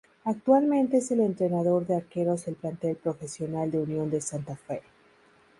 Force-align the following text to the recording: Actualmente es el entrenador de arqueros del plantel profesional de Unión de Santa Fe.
Actualmente 0.25 0.97
es 0.97 1.11
el 1.11 1.19
entrenador 1.19 1.85
de 1.85 1.97
arqueros 1.97 2.45
del 2.45 2.55
plantel 2.55 2.95
profesional 2.95 3.69
de 3.69 3.77
Unión 3.81 4.09
de 4.09 4.19
Santa 4.19 4.55
Fe. 4.55 4.81